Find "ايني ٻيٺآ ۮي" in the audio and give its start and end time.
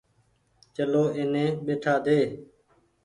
1.17-2.19